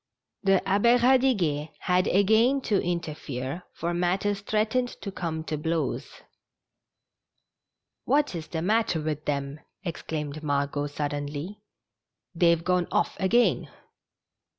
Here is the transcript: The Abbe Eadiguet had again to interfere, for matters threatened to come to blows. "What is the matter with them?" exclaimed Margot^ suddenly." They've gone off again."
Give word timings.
The 0.41 0.67
Abbe 0.67 0.97
Eadiguet 0.97 1.69
had 1.81 2.07
again 2.07 2.59
to 2.61 2.81
interfere, 2.83 3.61
for 3.71 3.93
matters 3.93 4.41
threatened 4.41 4.87
to 5.03 5.11
come 5.11 5.43
to 5.43 5.59
blows. 5.59 6.23
"What 8.05 8.33
is 8.33 8.47
the 8.47 8.63
matter 8.63 8.99
with 8.99 9.25
them?" 9.25 9.59
exclaimed 9.83 10.41
Margot^ 10.41 10.89
suddenly." 10.89 11.61
They've 12.33 12.63
gone 12.63 12.87
off 12.91 13.15
again." 13.19 13.69